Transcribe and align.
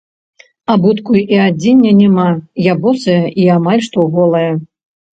Абутку 0.75 1.11
і 1.35 1.39
адзення 1.49 1.91
няма, 2.01 2.27
я 2.71 2.77
босая 2.89 3.21
і 3.45 3.49
амаль 3.61 3.81
што 3.91 4.11
голая. 4.21 4.53